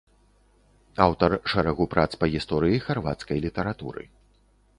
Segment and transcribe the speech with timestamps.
[1.05, 4.03] Аўтар шэрагу прац па гісторыі харвацкай літаратуры.